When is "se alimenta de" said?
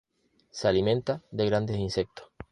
0.49-1.43